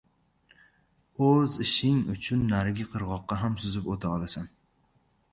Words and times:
•O‘z 1.25 1.57
ishing 1.65 1.99
uchun 2.13 2.41
narigi 2.53 2.85
qirg‘oqqa 2.93 3.37
ham 3.41 3.59
suzib 3.65 3.91
o‘ta 3.97 4.15
olasan. 4.15 4.49